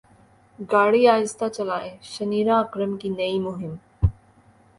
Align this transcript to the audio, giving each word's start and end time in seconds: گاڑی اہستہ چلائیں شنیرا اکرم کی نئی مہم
گاڑی 0.71 1.01
اہستہ 1.13 1.47
چلائیں 1.55 1.95
شنیرا 2.11 2.55
اکرم 2.63 2.91
کی 3.01 3.09
نئی 3.17 3.37
مہم 3.45 3.73